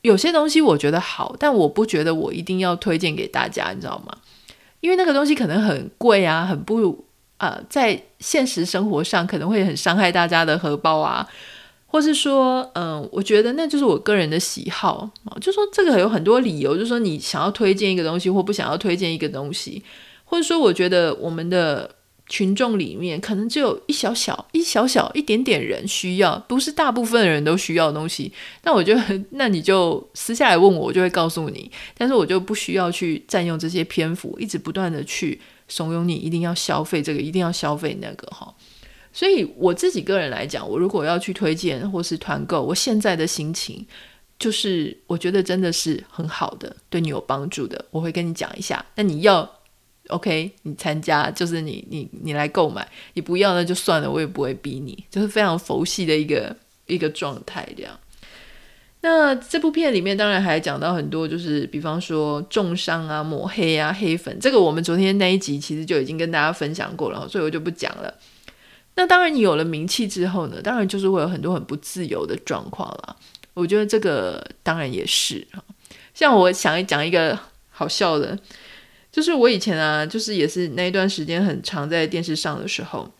[0.00, 4.16] 有些东西我觉得好，但我不觉得我一定要推荐给大家，你知道吗？
[4.80, 7.04] 因为那个东西可能很贵啊，很不。
[7.36, 11.26] 呃，在现实生活上可能会很伤害大家的荷包啊，
[11.90, 19.82] 或是说，嗯、我觉得那就是我个人的喜好，就说这个有很多理由，就是说你想要推荐一个东西或不想要推荐一个东西，
[20.24, 21.96] 或者说我觉得我们的
[22.28, 28.94] 群众里面可能只有一小小、一小小、一点点人需要，不是大部分人都需要的东西，那我就
[29.30, 35.40] 那你就私下来问我，我就会告诉你，但是我就不需要去占用这些篇幅，一直不断的去。
[35.72, 38.52] 怂恿你一定要消费这个，一定要消费那个哈。
[39.12, 43.84] 所以我自己个人来讲，我如果要去推荐或是团购，我现在的心情
[44.38, 48.84] 就是我觉得真的是很好的，对你有帮助的，我会跟你讲一下。
[48.94, 49.50] 那你要
[50.08, 57.98] OK，你参加就是你你你来购买，你不要那就算了，我也不会逼你，就是非常佛系的一个一个状态这样。
[59.02, 68.12] 那这部片里面当然还讲到很多，就是比方说重伤啊、抹黑啊、黑粉，这个我们昨天那一集其实就已经跟大家分享过了，所以我就不讲了。
[69.00, 73.16] 那当然，你有了名气之后呢，当然就是会有很多很不自由的状况啦。
[73.54, 75.46] 我觉得这个当然也是。
[76.12, 77.38] 像我想讲一个
[77.70, 78.38] 好笑的，
[79.10, 83.10] 就是我以前啊，就是也是那一段时间很长在电视上的时候，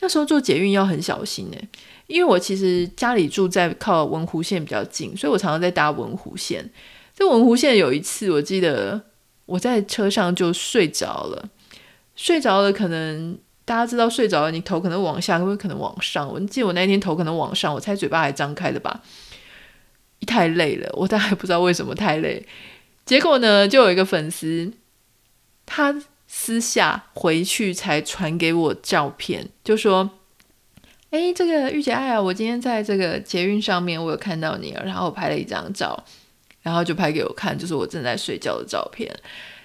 [0.00, 1.68] 那时候坐捷运要很小心哎。
[2.08, 6.68] 因为我其实家里住在靠文湖线比较近，所以我常常在搭文湖线。
[7.14, 9.00] 这文湖线有一次，我记得
[9.46, 11.48] 我在车上就睡着了，
[12.16, 13.38] 睡着了，可能
[13.68, 16.26] 大家知道睡着了，你头可能往下，会不会可能往上？
[16.26, 19.02] 我记得我那天头可能往上，我猜嘴巴还张开的吧。
[20.26, 22.46] 太累了，我大概不知道为什么太累。
[23.04, 24.72] 结果呢，就有一个粉丝，
[25.66, 30.12] 他私下回去才传给我照片，就说。
[31.10, 36.04] 哎，这个御姐爱啊，我今天在这个捷运上面，我有看到你，然后我拍了一张照，
[36.60, 39.10] 然后就拍给我看，就是我正在睡觉的照片。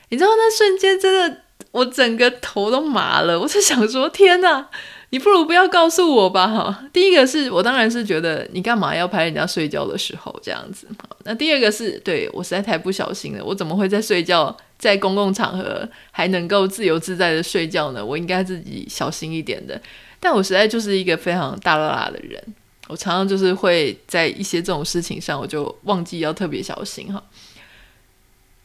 [0.08, 1.42] 你知道那瞬间真的，
[1.73, 3.38] 我整个头都麻了。
[3.38, 4.69] 我就想说，天哪，
[5.09, 6.86] 你不如不要告诉我吧，哈。
[6.93, 10.88] 第一个是我当然是觉得你干嘛要拍人家睡觉的时候这样子。
[11.25, 18.05] 那第二个是对我实在太不小心了，我怎么会在睡觉，在公共场合还能够自由自在的睡觉呢？
[18.05, 19.81] 我应该自己小心一点的。
[20.19, 22.41] 但我实在就是一个非常大剌剌的人，
[22.88, 27.21] 我常常就是会在一些这种事情上，我就忘记要特别小心哈。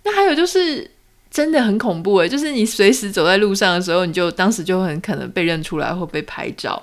[0.05, 0.89] 那还有就是
[1.31, 6.83] 真的很恐怖诶，就是你随时走在路上的时候，你就当时就很可能被认出来或被拍照，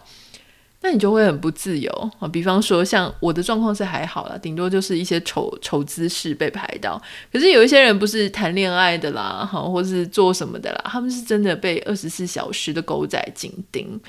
[0.81, 2.27] 那你就会很不自由啊。
[2.27, 7.01] 比方说像我的状况是还好啦，顶多就是一些丑丑姿势被拍到。
[7.33, 13.99] 可是有一些人不是谈恋爱的啦，哈，或是做什么的啦，他们是真的被二十四小时的狗仔紧盯。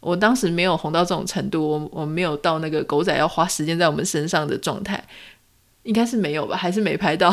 [0.00, 5.02] 我当时没有红到这种程度，我我没有到那个狗仔要花时间在我们身上的状态，
[5.82, 7.30] 应该是没有吧，还是没拍到。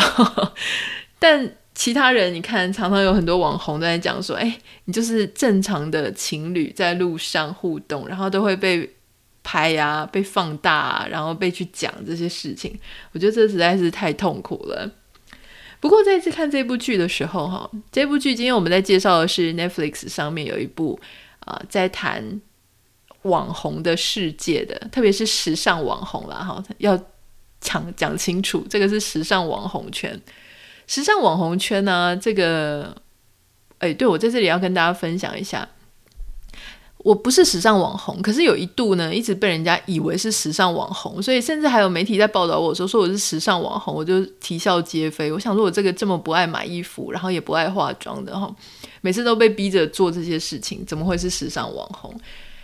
[1.20, 8.90] 但其他人，你看，常常有很多网红都在讲说，哎，你就是正常的情侣在路上互动，然后都会被
[9.44, 12.76] 拍呀、被放大、然后被去讲这些事情。
[13.12, 14.92] 我觉得这实在是太痛苦了。
[15.80, 21.00] 不过这次看这部剧的时候，哈，这部剧今天我们在介绍的是 Netflix 上面有一部
[21.42, 22.42] 啊、在谈。
[23.24, 26.98] 网红的世界的，特别是时尚网红啦，哈，要
[27.60, 30.18] 讲讲清楚，这个是时尚网红圈。
[30.88, 32.96] 时尚网红圈呢，这个，
[33.78, 35.68] 哎，对，我在这里要跟大家分享一下，
[37.00, 45.32] 我不是时尚网红，可是有一度呢，一直被人家以为是时尚网红，所以甚至还有媒体在报道我说说我是时尚网红，我就啼笑皆非。
[45.32, 48.54] 我想说，我这个这么不爱买衣服，然后也不爱化妆的哈，
[49.02, 52.18] 每次都被逼着做这些事情，怎么会是时尚网红？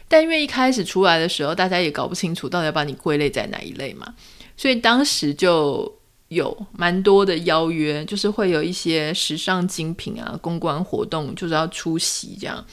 [0.08, 4.14] 但因为一开始出来的时候，大家也搞不清楚到底要把你归类在哪一类嘛，
[4.56, 5.92] 所以当时就
[6.34, 12.63] 有蛮多的邀约，就是会有一些时尚精品啊、公关活动，就是要出席这样。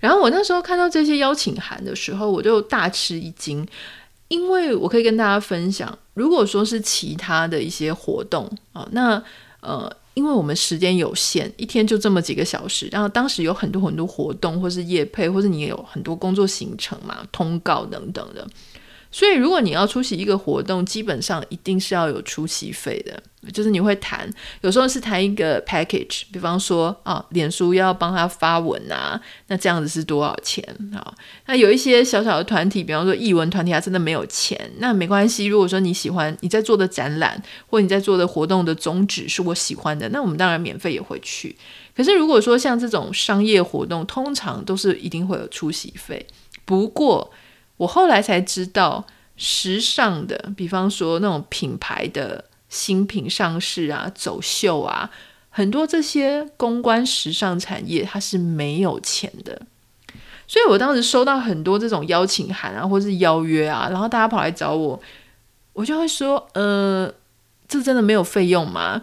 [0.00, 3.66] 然后我那时候看到这些邀请函的时候，我就大吃一惊，
[4.28, 9.22] 因为我可以跟大家分享，如果说是其他的一些活动啊，那
[9.60, 9.90] 呃。
[10.14, 18.46] 因为我们时间有限，一天就这么几个小时，然后当时有很多很多活动，或是夜配，或是你有很多工作行程嘛，通告等等的。
[19.14, 23.22] 所以，如果你要出席一个活动，基本上一定是要有出席费的。
[23.52, 24.28] 就是你会谈，
[24.62, 31.14] 有时候是谈一个 package，比方说啊，脸书要帮他发文啊，那这样子是多少钱啊？
[31.46, 35.46] 那有一些小小的团体，比方说艺文团体，他真的没有钱，那没关系。
[35.46, 41.54] 如果说你喜欢你在做的展览，或你在做的活动的宗旨是我喜欢的，那我们当然免费也会去。
[41.94, 46.26] 可是如果说像这种商业活动，通常都是一定会有出席费。
[46.64, 47.30] 不过，
[47.76, 49.04] 我后来才知道，
[49.36, 55.10] 时尚的，比方说那种品牌的新品上市啊、走秀啊，
[55.50, 59.62] 很多这些公关时尚产业，它是没有钱的。
[60.46, 65.00] 所以我当时收到很多这种邀请函啊，或是邀约啊，然后大家跑来找我，
[65.72, 67.12] 我就会说，呃，
[67.66, 69.02] 这真的没有费用吗？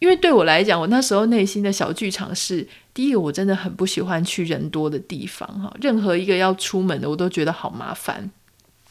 [0.00, 8.30] 因为对我来讲，我那时候内心的小剧场是：第一个，我真的很不喜欢去人多的地方，哈，任何一个要出门的，我都觉得好麻烦。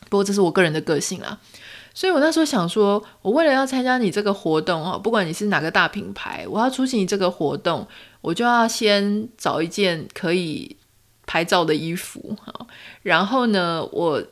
[0.07, 1.39] 不过这是我个人的个性啊，
[1.95, 7.87] 所以我那时候想说，我为了要参加你这个活动，哈，不管你是哪个大品牌，我要出席你这个活动，
[8.21, 10.77] 我就要先找一件可以
[11.25, 12.67] 拍照的衣服，哈，
[13.01, 14.23] 然后呢，我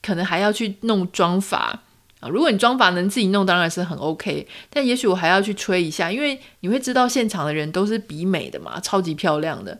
[0.00, 1.82] 可能还要去弄妆发。
[2.20, 2.28] 啊。
[2.28, 4.46] 如果你妆法能自己弄，当然是很 OK。
[4.68, 9.78] 但也许我还要去吹一下，因为你会知道现场的人都是比美的嘛，超级漂亮的。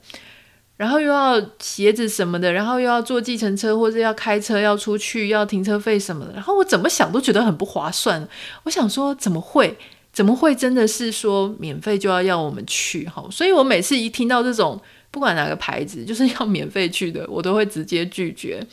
[0.76, 6.32] 然后又要鞋子什么的，然后又要坐计程车或者要开车要出去，要停车费什么的。
[6.32, 8.26] 然后我怎么想都觉得很不划算。
[8.64, 9.76] 我想说，怎么会？
[10.12, 13.06] 怎么会真的是说免费就要要我们去？
[13.06, 14.80] 哈，所以我每次一听到这种。
[15.12, 18.64] 不管哪个牌子，就是要免费去的，我都会直接拒绝。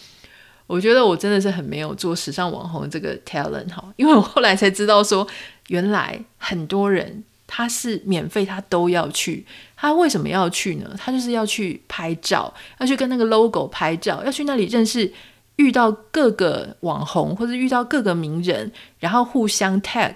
[0.67, 5.25] 我觉得我真的是很没有做时尚网红这个 talent 哈，因为我后来才知道说，
[5.69, 9.45] 原来很多人他是免费，他都要去。
[9.75, 10.93] 他为什么要去呢？
[10.97, 15.12] 他就是要去拍照，要去跟那个 logo 拍照，要去那里认识、
[15.56, 20.13] 遇到各个网红或者遇到各个名人，然后互相 tag。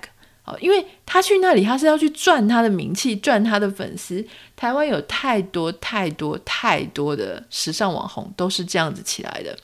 [0.60, 4.26] 因为他去那里，他是要去赚他的名气，赚他的粉丝。
[4.58, 9.58] 台湾有太多太多太多的时尚网红都是这样子起来的。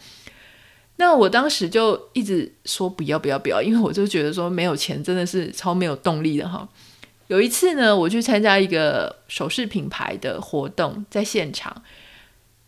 [0.97, 6.67] 那我当时就一直说不要不要不要，因为我就觉得说没有钱真的是超没有动力的哈。
[7.27, 11.83] 有一次呢，我去参加一个首饰品牌的活动，在现场。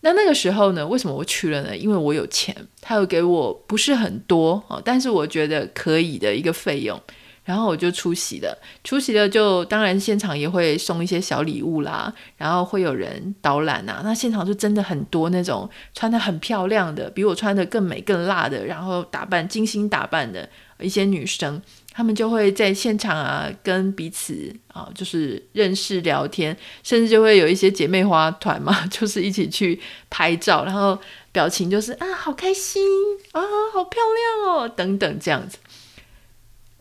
[0.02, 1.76] 那那个时候呢，为什么我去了呢？
[1.76, 7.02] 因为我有钱，他有给我不是很多啊，但是我觉得可以的一个费用。
[7.50, 20.48] 然后我就出席了，出席了就当然现场也会送一些小礼物啦，然后会有人导览啊，那现场就真的很多那种穿得很漂亮的，比我穿得更美更辣的，然后打扮精心打扮的
[20.80, 21.60] 一些女生，
[21.92, 29.82] 她们就会在现场啊跟彼此啊就是认识聊天，甚至就会有一些姐妹花团嘛， 就是一起去
[30.12, 30.96] 拍照，然后
[31.32, 32.84] 表情就是啊好开心
[33.32, 33.42] 啊
[33.74, 34.00] 好漂
[34.44, 35.58] 亮哦等等这样子。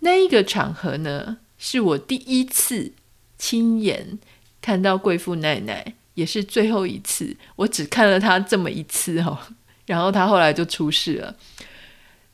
[0.01, 2.93] 那一个场合呢，是我第一次
[3.37, 4.19] 亲眼
[4.61, 7.37] 看到贵妇奶奶，也是最后一次。
[7.57, 9.39] 我只看了她这么一次哦，
[9.87, 11.35] 然后她后来就出事了。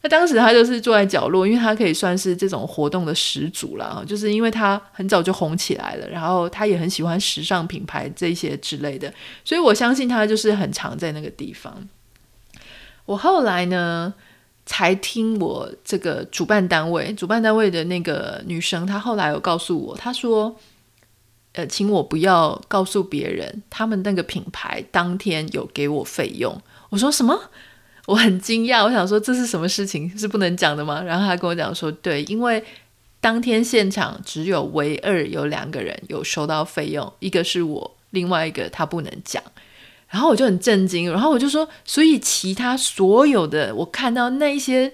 [0.02, 9.12] 那当时她就是坐在角落，因为她可以算是这种活动的始祖了，就是因为她很早就红起来了，然后她也很喜欢时尚品牌这些之类的，
[9.44, 11.88] 所以我相信她就是很常在那个地方。
[13.06, 14.12] 我后来呢，
[14.66, 20.56] 才听我这个主办单位，主办单位的那个女生，她后来有告诉我，她说，
[21.52, 26.60] 呃，请我不要告诉别人，他们那个品牌当天有给我费用。
[26.90, 27.50] 我说什么？
[28.06, 31.02] 我很惊讶，我想说这是什么事情，是不能讲的吗？
[31.02, 32.62] 然后她跟我讲说，对，因为
[33.20, 39.42] 当天现场只有唯二有两个人有收到费用，一个是我，另外一个他不能讲。
[40.14, 44.92] 然后我就很震惊，然后我就说，所以其他所有的我看到那一些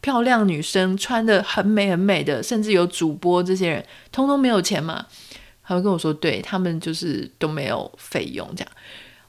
[0.00, 5.04] 漂亮女生穿得很美很美的，甚至有主播这些人，通通没有钱嘛？
[5.62, 8.72] 他会跟我说，对，他们就是都没有费用这样。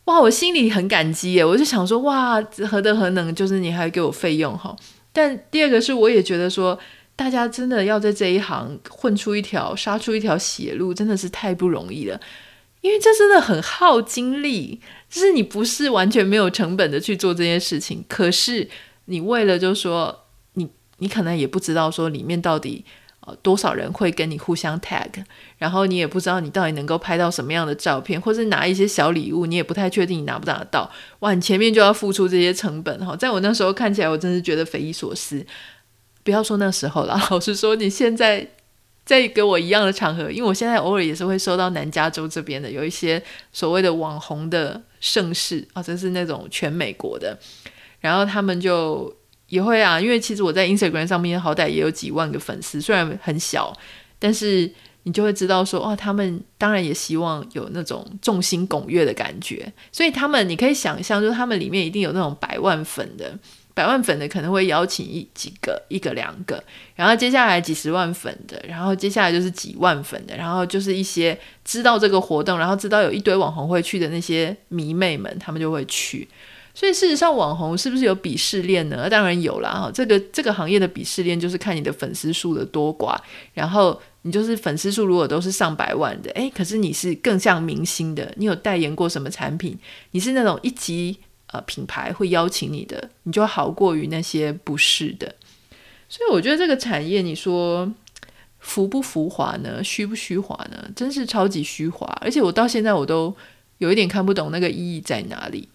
[0.05, 4.73] 哇，我心里很感激耶，我就想说，哇，何德何能，就是你还给我费用哈。
[5.11, 6.79] 但第二个是，我也觉得说，
[7.17, 12.17] 大家真的要在这一行混出一条、杀出一条血路，真的是太不容易了。
[12.81, 14.81] 因为这真的很耗精力，
[15.13, 18.67] 就是你不是完全没有成本的去做这件事情，可是
[19.05, 22.83] 你为了就是说，你你可能也不知道说里面到底
[23.19, 25.23] 呃多少人会跟你互相 tag，
[25.59, 30.89] 然后你也不知道你到底能够拍到什么样的照片，或是拿一些小礼物，你也不太确定你拿不拿得到。
[31.19, 35.45] 哇，你前面就要付出这些成本哈，在我那时候看起来，我真是觉得匪夷所思。
[36.23, 38.49] 不要说那时候了，老实说，你现在。
[39.05, 43.21] 在跟我一样的场合，因为我现在偶尔也是会收到南加州这边的有一些
[43.51, 47.37] 所谓的网红的盛世啊，这是那种全美国的，
[47.99, 49.13] 然后他们就
[49.47, 53.77] 也会啊，因为其实我在 Instagram 上面好歹也有几万个粉丝，虽然很小，
[54.17, 54.71] 但是
[55.03, 63.37] 你就会知道说，哦，他们当然也希望有那种众星拱月的感觉，所以他们你可以想象，就是他们里面一定有那种百万粉的。
[63.73, 66.63] 百万粉的可能会邀请一几个，一个两个，
[66.95, 76.27] 然后接下来几十万粉的，然后接下来就是几万粉的，然后就是一些知道这个活动，然后知道有一堆网红会去的那些迷妹们，他们就会去。
[76.75, 79.07] 所以事实上，网红是不是有鄙视链呢？
[79.09, 79.69] 当然有啦。
[79.69, 79.91] 哈。
[79.93, 83.15] 这个这个行业的鄙视链就是看你的粉丝数的多寡，
[83.53, 89.77] 然后你就是粉丝数如果都是上百万的，诶，可是你是更像明星的，你有代言过什么产品？
[90.11, 91.17] 你是那种一级。
[91.53, 95.35] 呃，品牌会邀请你的，你就好过于那些不是的。
[96.09, 97.93] 所以我觉得这个产业，你说
[98.57, 99.83] 浮不浮华呢？
[99.83, 100.89] 虚不虚华呢？
[100.95, 102.07] 真是超级虚华。
[102.21, 103.35] 而且我到现在我都
[103.77, 105.69] 有一点看不懂那个意义在哪里。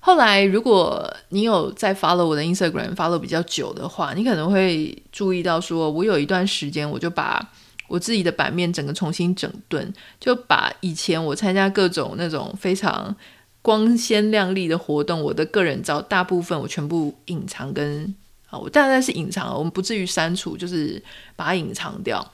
[0.00, 7.52] 后来，如果你有在 follow 我的 Instagram，follow 比较久的话，你可能会注意到，说我有一段时间，我就把
[7.86, 13.14] 我自己的版面整个重新整顿，就把以前我参加各种那种非常。
[13.66, 18.14] 光鲜亮丽的活动，我的个人照大部分我全部隐藏跟
[18.48, 21.02] 啊，我大概是隐藏，我们不至于删除，就是
[21.34, 22.24] 把它隐藏掉。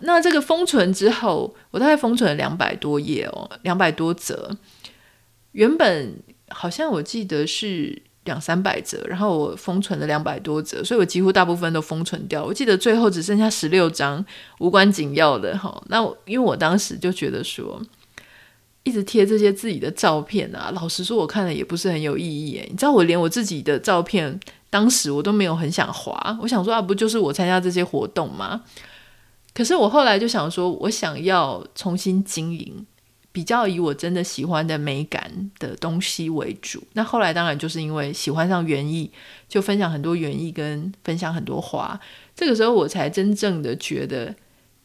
[0.00, 4.56] 那这个封存之后，我大概封存了两百多页哦，两百多则。
[5.52, 6.16] 原本
[6.48, 12.44] 好像我记得是两三百则，然后我封存了两百多则，所以我几乎大部分都封存掉。
[12.44, 14.26] 我记得最后只剩下十六张
[14.58, 15.80] 无关紧要的哈。
[15.86, 17.80] 那因为我当时就觉得说，
[18.86, 22.62] 一直贴这些自己的照片啊，老实说，我看了也不是很有意义。
[22.70, 24.38] 你知道，我连我自己的照片，
[24.70, 26.38] 当时我都没有很想滑。
[26.40, 28.62] 我想说啊，不就是我参加这些活动吗？
[29.52, 32.86] 可是我后来就想说，我想要重新经营，
[33.32, 36.80] 比较以我真的喜欢的美感的东西为主。
[36.92, 39.10] 那后来当然就是因为喜欢上园艺，
[39.48, 41.98] 就分享很多园艺跟分享很多花。
[42.36, 44.32] 这个时候我才真正的觉得，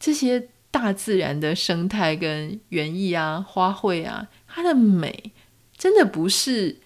[0.00, 5.30] 这些大自然的生态跟园艺啊、花卉啊，它的美
[5.76, 6.78] 真的不是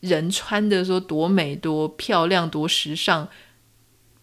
[0.00, 3.28] 人穿的说多美、多漂亮、多时尚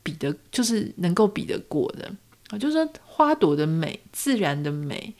[0.03, 2.11] 比得，就是能够比得过的。
[2.49, 5.13] 啊，就是说花朵的美、自然的美、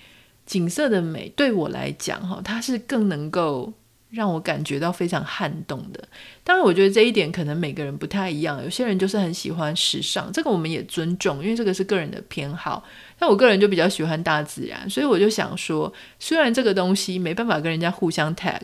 [0.46, 3.74] 景色的美，对我来讲，哈，它是更能够
[4.16, 6.02] 让我感觉到非常撼动的。
[6.44, 8.64] 当然，我觉得这一点可能每个人不太一样。
[8.64, 12.84] 有些人就是很喜欢时尚，这个我们也尊重，因为这个是个人的偏好。
[13.20, 18.62] 但我个人就比较喜欢大自然，所以我就想说，虽然这个东西没办法跟人家互相 tag，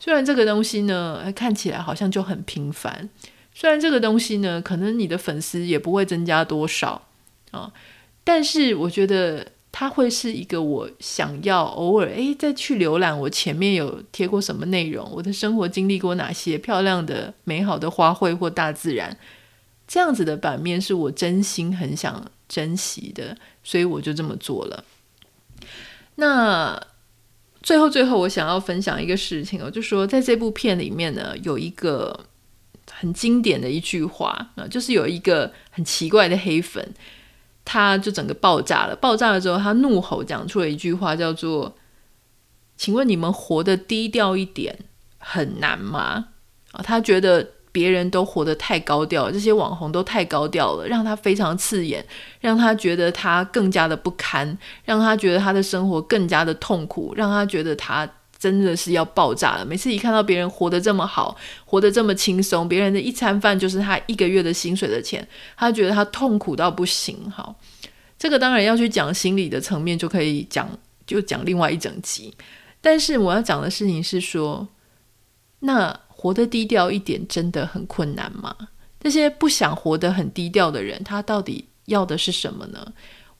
[0.00, 3.08] 虽然这个东西呢看起来好像就很平凡，
[3.54, 7.06] 虽然这个东西呢可能你的粉丝也不会增加多少
[7.50, 7.72] 啊。
[8.26, 9.46] 但是我觉得
[9.76, 19.18] 它会是一个我想要偶尔诶再去浏览我前面有贴过什么内容，我的生活经历过哪些漂亮的美好的花卉或大自然，
[19.88, 24.84] 这样子的版面是我真心很想珍惜的，所以我就这么做了。
[26.14, 26.80] 那
[27.60, 32.26] 最后最后我想要分享一个事情哦，就说在这部片里面呢，有一个
[32.92, 36.94] 很经典的一句话啊，就是有一个很奇怪的黑粉。
[37.64, 41.74] 他就整个爆炸了，爆炸了之后，他怒吼讲出了一句话，叫做
[42.76, 44.78] ：“请问你们活得低调一点
[45.18, 46.26] 很难吗？”
[46.72, 52.04] 啊，他觉得别人都活得太高调，这些网红都太高调了，让他非常刺眼，
[52.40, 58.08] 让他觉得他更加的不堪，让他觉得他的生活更加的痛苦，让他觉得他。
[58.44, 59.64] 真的是要爆炸了！
[59.64, 61.34] 每次一看到别人活得这么好，
[61.64, 65.26] 活得这么轻松，别人的一餐饭就是他一个月的薪水的钱，
[65.56, 67.30] 他觉得他痛苦到不行。
[67.30, 67.58] 好，
[68.18, 70.68] 这个当然要去讲心理的层面，就可以讲，
[71.06, 72.34] 就讲另外一整集。
[72.82, 74.68] 但是我要讲的事情是说，
[75.60, 78.54] 那活得低调一点真的很困难吗？
[79.00, 82.92] 那些不想活得很低调的人，他到底要的是什么呢？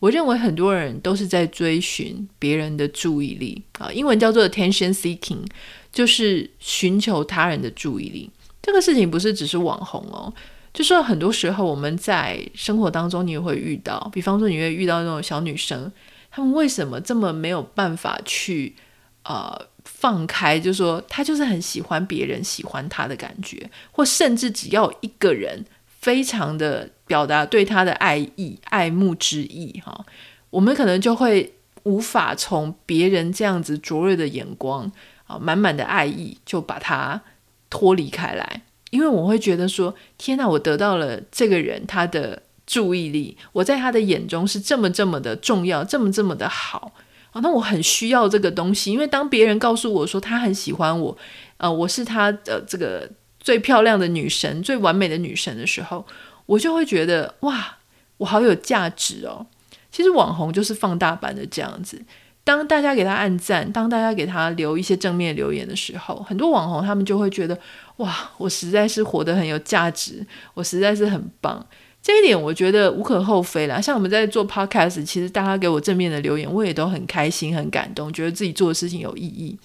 [0.05, 5.43] 我认为很多人都是在追寻别人的注意力啊，英文叫做 attention seeking，
[5.91, 8.31] 就是寻求他人的注意力。
[8.61, 10.31] 这个事情不是只是网红哦，
[10.75, 15.91] 就说很多时候我们在生活当中你也会遇到，比方说你会遇到那种小女生，
[16.31, 18.77] 她们为什么这么没有办法去
[19.23, 20.61] 呃放开？
[20.61, 25.65] 就说她就是很喜欢别人喜欢她的感觉，或甚至只要一个人。
[26.05, 30.05] 非常的表达对他的爱意、爱慕之意，哈，
[30.51, 34.91] 我们可能就会无法从别人这样子灼热的眼光
[35.27, 37.21] 啊，满满的爱意就把他
[37.69, 46.93] 脱离开来，因为我会觉得说，天哪，我得到了这个人他的注意力，我在他的眼中是这么这么的重要，这么这么的好
[47.33, 51.19] 啊，那我很需要这个东西，因为当别人告诉我说他很喜欢我，
[51.59, 53.11] 呃，我是他的这个。
[53.45, 56.03] 最漂亮的女神，最完美的女神的时候，
[56.47, 57.79] 我就会觉得哇，
[58.19, 59.47] 我好有价值哦。
[59.91, 62.03] 其实网红就是放大版的这样子。
[62.43, 67.59] 当大家给他按赞，当大家给他留一些正面留言的时候，很多网红他们就会觉得
[67.97, 71.67] 哇，我实在是活得很有价值，我实在是很棒。
[72.03, 73.81] 这一点我觉得无可厚非啦。
[73.81, 79.59] 像我们在做 podcast，其实大家给我正面的留言，我也都很开心、很感动，觉得自己做的事情有意义。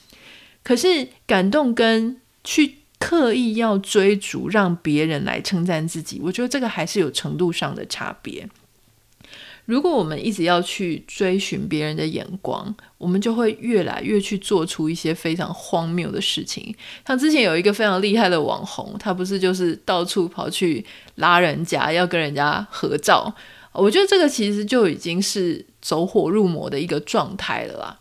[0.63, 2.78] 可是感动跟去。
[2.99, 8.47] 刻意要追逐，让别人来称赞自己，我觉得这个还是有程度上的差别。
[9.65, 16.75] 如果我们一直要去追寻别人的眼光，我们就会越来越去做出一些非常荒谬的事情。
[17.07, 20.83] 像之前有一个非常厉害的网红，他不是就是到处跑去
[21.15, 23.33] 拉人家，要跟人家合照。
[23.71, 27.99] 我觉得这个其实就已经是走火入魔的一个状态了啦。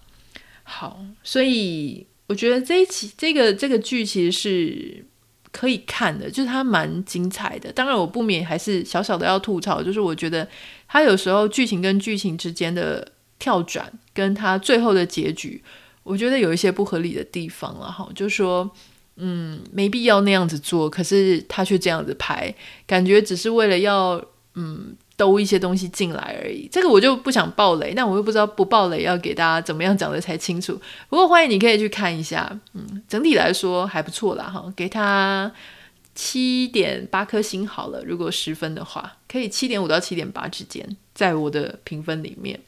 [0.65, 2.07] 好，所以。
[2.29, 5.05] 我觉得这一期这个这个剧其实是
[5.51, 7.73] 可以看的，就是它蛮精彩的。
[7.73, 10.47] 当然，我不免还是小小的要吐槽，就是我觉得
[10.87, 15.63] 它有时候剧情跟剧情之间的跳转，跟它最后的结局，
[16.03, 18.07] 我觉得有一些不合理的地方了哈。
[18.15, 18.71] 就是说，
[19.17, 22.55] 嗯，没必要那样子做，可是他却这样子拍，
[22.87, 24.23] 感觉只是为了要
[24.55, 26.67] 嗯兜一些东西进来而已。
[26.73, 30.81] 这个我就不想爆雷，但我又不知道不爆雷要给大家怎么样讲的才清楚。
[31.11, 35.53] 不过欢迎你可以去看一下，嗯，整体来说还不错啦哈，给他
[36.15, 38.03] 七点八颗星好了。
[38.05, 42.59] 如果十分的话，可以七点五到七点八之间，在我的评分里面。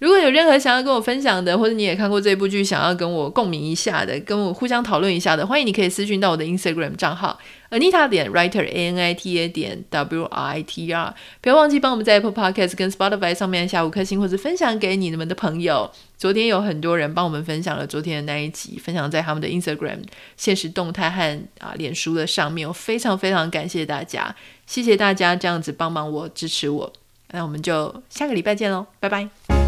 [0.00, 7.38] 如果有任何想要跟我分享的，或者你也看过这部剧，想要跟我共鸣一下的，跟我互相讨论一下的，欢迎你可以私讯到我的 Instagram 账号
[7.68, 11.14] Anita 点 Writer A N I T A 点 W R I T R。
[11.42, 15.90] 不要忘记帮我们在 Apple Podcast 跟 Spotify 上面下五颗星，或者分享给你们的朋友。
[16.16, 19.98] 昨天有很多人帮我们分享了昨天的那一集，分享在他们的 Instagram
[20.38, 24.34] 现实动态和啊脸书的上面，我非常非常感谢大家，
[24.66, 26.90] 谢谢大家这样子帮忙我支持我。
[27.32, 29.59] 那我们就下个礼拜见喽，拜拜。